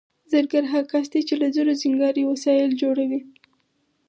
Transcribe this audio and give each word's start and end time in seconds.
زرګر 0.31 0.63
هغه 0.73 0.87
کس 0.91 1.05
دی 1.13 1.21
چې 1.27 1.33
له 1.41 1.47
زرو 1.55 1.73
سینګاري 1.81 2.23
وسایل 2.27 2.71
جوړوي 2.81 3.21